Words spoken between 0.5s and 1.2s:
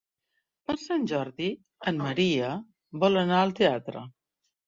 Per Sant